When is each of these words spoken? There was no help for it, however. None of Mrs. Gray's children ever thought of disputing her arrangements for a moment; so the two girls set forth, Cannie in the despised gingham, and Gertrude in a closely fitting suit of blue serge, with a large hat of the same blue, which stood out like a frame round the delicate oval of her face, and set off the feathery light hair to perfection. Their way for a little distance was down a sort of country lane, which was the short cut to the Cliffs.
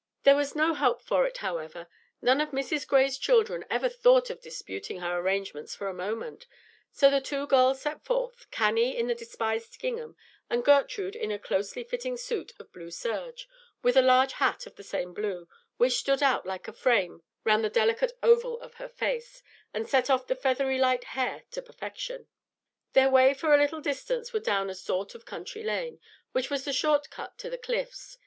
There 0.23 0.35
was 0.35 0.55
no 0.55 0.73
help 0.73 0.99
for 1.03 1.27
it, 1.27 1.37
however. 1.45 1.87
None 2.23 2.41
of 2.41 2.49
Mrs. 2.49 2.87
Gray's 2.87 3.19
children 3.19 3.65
ever 3.69 3.87
thought 3.87 4.31
of 4.31 4.41
disputing 4.41 4.99
her 4.99 5.19
arrangements 5.19 5.75
for 5.75 5.87
a 5.87 5.93
moment; 5.93 6.47
so 6.91 7.11
the 7.11 7.21
two 7.21 7.45
girls 7.45 7.81
set 7.83 8.03
forth, 8.03 8.49
Cannie 8.49 8.97
in 8.97 9.05
the 9.05 9.13
despised 9.13 9.77
gingham, 9.77 10.15
and 10.49 10.65
Gertrude 10.65 11.15
in 11.15 11.31
a 11.31 11.37
closely 11.37 11.83
fitting 11.83 12.17
suit 12.17 12.51
of 12.59 12.71
blue 12.73 12.89
serge, 12.89 13.47
with 13.83 13.95
a 13.95 14.01
large 14.01 14.33
hat 14.33 14.65
of 14.65 14.75
the 14.75 14.81
same 14.81 15.13
blue, 15.13 15.47
which 15.77 15.99
stood 15.99 16.23
out 16.23 16.47
like 16.47 16.67
a 16.67 16.73
frame 16.73 17.21
round 17.43 17.63
the 17.63 17.69
delicate 17.69 18.17
oval 18.23 18.59
of 18.59 18.73
her 18.81 18.89
face, 18.89 19.43
and 19.71 19.87
set 19.87 20.09
off 20.09 20.25
the 20.25 20.35
feathery 20.35 20.79
light 20.79 21.03
hair 21.13 21.43
to 21.51 21.61
perfection. 21.61 22.27
Their 22.93 23.11
way 23.11 23.35
for 23.35 23.53
a 23.53 23.57
little 23.59 23.81
distance 23.81 24.33
was 24.33 24.41
down 24.41 24.71
a 24.71 24.73
sort 24.73 25.13
of 25.13 25.25
country 25.27 25.61
lane, 25.63 25.99
which 26.31 26.49
was 26.49 26.65
the 26.65 26.73
short 26.73 27.11
cut 27.11 27.37
to 27.37 27.51
the 27.51 27.57
Cliffs. 27.59 28.17